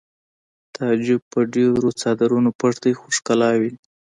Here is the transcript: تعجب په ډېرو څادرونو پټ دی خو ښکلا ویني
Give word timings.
تعجب 0.75 1.21
په 1.31 1.39
ډېرو 1.53 1.87
څادرونو 2.01 2.49
پټ 2.59 2.73
دی 2.83 2.93
خو 2.99 3.05
ښکلا 3.15 3.49
ویني 3.59 3.81